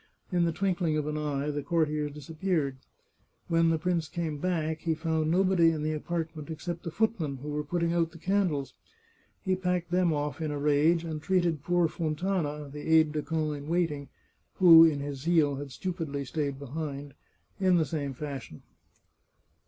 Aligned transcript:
In 0.31 0.45
the 0.45 0.51
twinkling 0.51 0.97
of 0.97 1.05
an 1.05 1.15
eye 1.15 1.51
the 1.51 1.61
courtiers 1.61 2.11
disappeared. 2.11 2.77
When 3.49 3.69
the 3.69 3.77
prince 3.77 4.07
came 4.09 4.39
back, 4.39 4.79
he 4.79 4.95
found 4.95 5.29
nobody 5.29 5.69
in 5.69 5.83
the 5.83 5.93
apartment 5.93 6.49
except 6.49 6.81
the 6.81 6.89
footmen, 6.89 7.37
who 7.37 7.49
were 7.49 7.63
putting 7.63 7.93
out 7.93 8.11
the 8.11 8.17
candles. 8.17 8.73
He 9.43 9.55
packed 9.55 9.91
them 9.91 10.11
off 10.11 10.41
in 10.41 10.49
a 10.49 10.57
rage, 10.57 11.03
and 11.03 11.21
treated 11.21 11.61
poor 11.63 11.87
Fontana, 11.87 12.67
the 12.73 12.81
aide 12.95 13.11
de 13.11 13.21
camp 13.21 13.55
in 13.55 13.67
wait 13.67 13.91
ing, 13.91 14.09
who, 14.55 14.83
in 14.83 15.01
his 15.01 15.19
zeal, 15.21 15.57
had 15.57 15.71
stupidly 15.71 16.25
stayed 16.25 16.57
behind, 16.57 17.13
in 17.59 17.77
the 17.77 17.85
same 17.85 18.15
fashion. 18.15 18.63